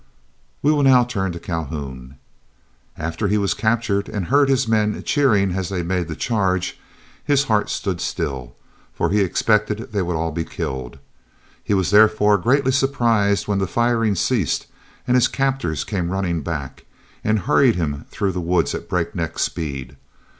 [0.63, 2.15] ]We will now turn to Calhoun.
[2.97, 6.79] After he was captured and heard his men cheering as they made the charge,
[7.23, 8.55] his heart stood still,
[8.95, 10.97] for he expected they would all be killed.
[11.63, 14.65] He was, therefore, greatly surprised when the firing ceased,
[15.07, 16.85] and his captors came running back,
[17.23, 19.97] and hurried him through the woods at a break neck speed.